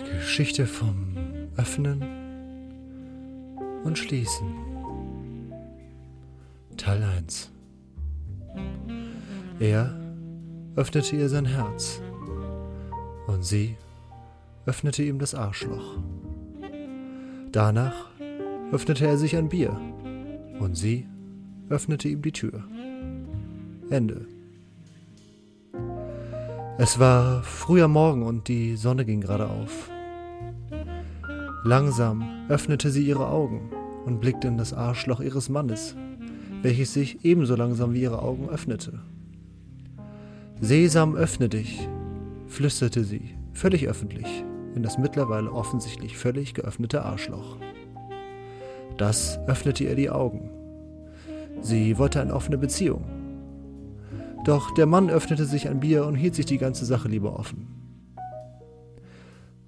Geschichte 0.00 0.66
vom 0.66 1.16
Öffnen 1.56 2.02
und 3.84 3.98
Schließen. 3.98 4.46
Teil 6.76 7.02
1 7.02 7.50
Er 9.58 9.94
öffnete 10.76 11.16
ihr 11.16 11.28
sein 11.28 11.44
Herz 11.44 12.00
und 13.26 13.44
sie 13.44 13.76
öffnete 14.66 15.02
ihm 15.02 15.18
das 15.18 15.34
Arschloch. 15.34 15.98
Danach 17.50 18.10
öffnete 18.72 19.06
er 19.06 19.18
sich 19.18 19.36
ein 19.36 19.48
Bier 19.48 19.78
und 20.58 20.74
sie 20.74 21.06
öffnete 21.68 22.08
ihm 22.08 22.22
die 22.22 22.32
Tür. 22.32 22.64
Ende. 23.90 24.26
Es 26.84 26.98
war 26.98 27.44
früher 27.44 27.86
Morgen 27.86 28.24
und 28.24 28.48
die 28.48 28.74
Sonne 28.74 29.04
ging 29.04 29.20
gerade 29.20 29.48
auf. 29.48 29.88
Langsam 31.62 32.28
öffnete 32.48 32.90
sie 32.90 33.06
ihre 33.06 33.28
Augen 33.28 33.70
und 34.04 34.20
blickte 34.20 34.48
in 34.48 34.58
das 34.58 34.72
Arschloch 34.72 35.20
ihres 35.20 35.48
Mannes, 35.48 35.94
welches 36.60 36.92
sich 36.92 37.24
ebenso 37.24 37.54
langsam 37.54 37.94
wie 37.94 38.02
ihre 38.02 38.20
Augen 38.20 38.48
öffnete. 38.48 38.98
Sesam, 40.60 41.14
öffne 41.14 41.48
dich, 41.48 41.88
flüsterte 42.48 43.04
sie, 43.04 43.36
völlig 43.52 43.86
öffentlich, 43.86 44.44
in 44.74 44.82
das 44.82 44.98
mittlerweile 44.98 45.52
offensichtlich 45.52 46.18
völlig 46.18 46.52
geöffnete 46.52 47.04
Arschloch. 47.04 47.58
Das 48.96 49.38
öffnete 49.46 49.84
ihr 49.84 49.94
die 49.94 50.10
Augen. 50.10 50.50
Sie 51.60 51.96
wollte 51.96 52.20
eine 52.20 52.34
offene 52.34 52.58
Beziehung, 52.58 53.21
doch 54.44 54.72
der 54.72 54.86
Mann 54.86 55.10
öffnete 55.10 55.44
sich 55.44 55.68
ein 55.68 55.80
Bier 55.80 56.06
und 56.06 56.14
hielt 56.14 56.34
sich 56.34 56.46
die 56.46 56.58
ganze 56.58 56.84
Sache 56.84 57.08
lieber 57.08 57.38
offen. 57.38 57.68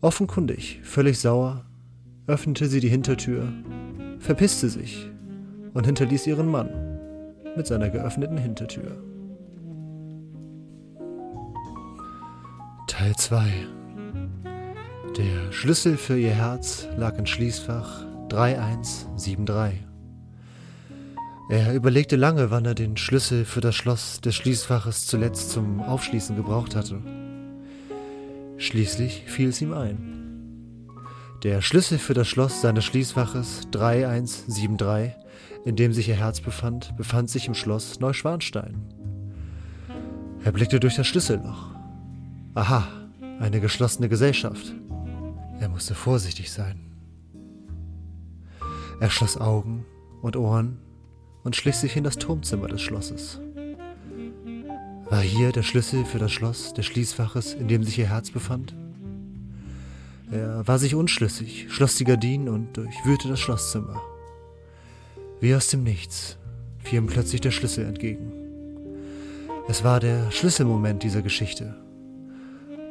Offenkundig, 0.00 0.80
völlig 0.82 1.18
sauer, 1.18 1.64
öffnete 2.26 2.66
sie 2.66 2.80
die 2.80 2.88
Hintertür, 2.88 3.52
verpisste 4.18 4.68
sich 4.68 5.10
und 5.72 5.86
hinterließ 5.86 6.26
ihren 6.26 6.50
Mann 6.50 6.68
mit 7.56 7.66
seiner 7.66 7.90
geöffneten 7.90 8.36
Hintertür. 8.36 9.02
Teil 12.86 13.14
2 13.16 13.44
Der 15.16 15.52
Schlüssel 15.52 15.96
für 15.96 16.18
ihr 16.18 16.30
Herz 16.30 16.88
lag 16.96 17.18
in 17.18 17.26
Schließfach 17.26 18.04
3173. 18.28 19.93
Er 21.48 21.74
überlegte 21.74 22.16
lange, 22.16 22.50
wann 22.50 22.64
er 22.64 22.74
den 22.74 22.96
Schlüssel 22.96 23.44
für 23.44 23.60
das 23.60 23.74
Schloss 23.74 24.20
des 24.22 24.34
Schließfaches 24.34 25.06
zuletzt 25.06 25.50
zum 25.50 25.80
Aufschließen 25.80 26.36
gebraucht 26.36 26.74
hatte. 26.74 27.02
Schließlich 28.56 29.24
fiel 29.26 29.50
es 29.50 29.60
ihm 29.60 29.74
ein. 29.74 30.88
Der 31.42 31.60
Schlüssel 31.60 31.98
für 31.98 32.14
das 32.14 32.28
Schloss 32.28 32.62
seines 32.62 32.86
Schließfaches 32.86 33.68
3173, 33.72 35.12
in 35.66 35.76
dem 35.76 35.92
sich 35.92 36.08
ihr 36.08 36.14
Herz 36.14 36.40
befand, 36.40 36.96
befand 36.96 37.28
sich 37.28 37.46
im 37.46 37.54
Schloss 37.54 38.00
Neuschwanstein. 38.00 38.80
Er 40.42 40.52
blickte 40.52 40.80
durch 40.80 40.96
das 40.96 41.06
Schlüsselloch. 41.06 41.74
Aha, 42.54 42.88
eine 43.40 43.60
geschlossene 43.60 44.08
Gesellschaft. 44.08 44.74
Er 45.60 45.68
musste 45.68 45.94
vorsichtig 45.94 46.50
sein. 46.50 46.80
Er 49.00 49.10
schloss 49.10 49.38
Augen 49.38 49.84
und 50.22 50.36
Ohren 50.36 50.78
und 51.44 51.54
schlich 51.54 51.76
sich 51.76 51.96
in 51.96 52.04
das 52.04 52.16
Turmzimmer 52.16 52.66
des 52.66 52.82
Schlosses. 52.82 53.40
War 55.08 55.20
hier 55.20 55.52
der 55.52 55.62
Schlüssel 55.62 56.04
für 56.04 56.18
das 56.18 56.32
Schloss 56.32 56.72
des 56.74 56.86
Schließfaches, 56.86 57.54
in 57.54 57.68
dem 57.68 57.84
sich 57.84 57.98
ihr 57.98 58.08
Herz 58.08 58.30
befand? 58.30 58.74
Er 60.32 60.66
war 60.66 60.78
sich 60.78 60.94
unschlüssig, 60.94 61.66
schloss 61.68 61.96
die 61.96 62.04
Gardinen 62.04 62.48
und 62.48 62.76
durchwühlte 62.76 63.28
das 63.28 63.38
Schlosszimmer. 63.38 64.00
Wie 65.40 65.54
aus 65.54 65.68
dem 65.68 65.84
Nichts 65.84 66.38
fiel 66.78 66.98
ihm 66.98 67.06
plötzlich 67.06 67.42
der 67.42 67.50
Schlüssel 67.50 67.84
entgegen. 67.84 68.32
Es 69.68 69.84
war 69.84 70.00
der 70.00 70.30
Schlüsselmoment 70.30 71.02
dieser 71.02 71.22
Geschichte. 71.22 71.76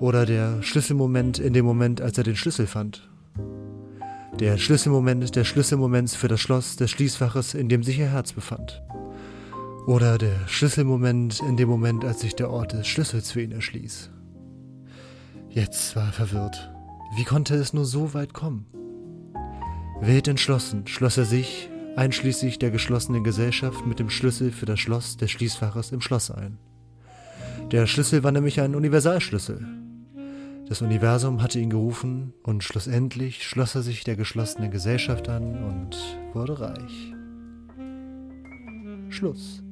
Oder 0.00 0.26
der 0.26 0.62
Schlüsselmoment 0.62 1.38
in 1.38 1.52
dem 1.52 1.64
Moment, 1.64 2.00
als 2.00 2.18
er 2.18 2.24
den 2.24 2.36
Schlüssel 2.36 2.66
fand. 2.66 3.08
Der 4.42 4.58
Schlüsselmoment 4.58 5.36
der 5.36 5.44
Schlüsselmoments 5.44 6.16
für 6.16 6.26
das 6.26 6.40
Schloss 6.40 6.74
des 6.74 6.90
Schließfaches, 6.90 7.54
in 7.54 7.68
dem 7.68 7.84
sich 7.84 8.00
ihr 8.00 8.10
Herz 8.10 8.32
befand. 8.32 8.82
Oder 9.86 10.18
der 10.18 10.48
Schlüsselmoment 10.48 11.38
in 11.48 11.56
dem 11.56 11.68
Moment, 11.68 12.04
als 12.04 12.22
sich 12.22 12.34
der 12.34 12.50
Ort 12.50 12.72
des 12.72 12.88
Schlüssels 12.88 13.30
für 13.30 13.40
ihn 13.40 13.52
erschließ. 13.52 14.10
Jetzt 15.48 15.94
war 15.94 16.06
er 16.06 16.12
verwirrt. 16.12 16.72
Wie 17.14 17.22
konnte 17.22 17.54
es 17.54 17.72
nur 17.72 17.84
so 17.84 18.14
weit 18.14 18.34
kommen? 18.34 18.66
Wild 20.00 20.26
entschlossen 20.26 20.88
schloss 20.88 21.18
er 21.18 21.24
sich, 21.24 21.70
einschließlich 21.94 22.58
der 22.58 22.72
geschlossenen 22.72 23.22
Gesellschaft, 23.22 23.86
mit 23.86 24.00
dem 24.00 24.10
Schlüssel 24.10 24.50
für 24.50 24.66
das 24.66 24.80
Schloss 24.80 25.16
des 25.16 25.30
Schließfaches 25.30 25.92
im 25.92 26.00
Schloss 26.00 26.32
ein. 26.32 26.58
Der 27.70 27.86
Schlüssel 27.86 28.24
war 28.24 28.32
nämlich 28.32 28.60
ein 28.60 28.74
Universalschlüssel, 28.74 29.64
das 30.72 30.80
Universum 30.80 31.42
hatte 31.42 31.58
ihn 31.58 31.68
gerufen 31.68 32.32
und 32.42 32.64
schlussendlich 32.64 33.46
schloss 33.46 33.74
er 33.74 33.82
sich 33.82 34.04
der 34.04 34.16
geschlossenen 34.16 34.70
Gesellschaft 34.70 35.28
an 35.28 35.62
und 35.64 35.98
wurde 36.32 36.58
reich. 36.60 37.12
Schluss. 39.10 39.62